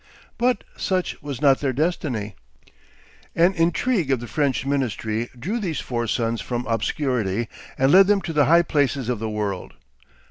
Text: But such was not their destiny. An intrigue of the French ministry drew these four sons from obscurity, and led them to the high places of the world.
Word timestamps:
But 0.39 0.63
such 0.77 1.21
was 1.21 1.43
not 1.43 1.59
their 1.59 1.73
destiny. 1.73 2.33
An 3.35 3.53
intrigue 3.53 4.09
of 4.09 4.19
the 4.19 4.25
French 4.25 4.65
ministry 4.65 5.29
drew 5.37 5.59
these 5.59 5.79
four 5.79 6.07
sons 6.07 6.41
from 6.41 6.65
obscurity, 6.65 7.47
and 7.77 7.91
led 7.91 8.07
them 8.07 8.21
to 8.21 8.33
the 8.33 8.45
high 8.45 8.63
places 8.63 9.09
of 9.09 9.19
the 9.19 9.29
world. 9.29 9.75